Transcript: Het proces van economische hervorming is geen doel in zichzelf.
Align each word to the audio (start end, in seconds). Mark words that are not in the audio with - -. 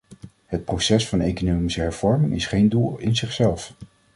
Het 0.45 0.65
proces 0.65 1.07
van 1.07 1.21
economische 1.21 1.81
hervorming 1.81 2.33
is 2.35 2.45
geen 2.45 2.69
doel 2.69 2.97
in 2.97 3.15
zichzelf. 3.15 3.73